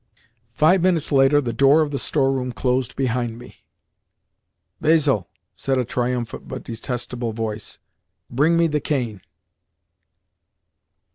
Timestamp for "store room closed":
1.99-2.95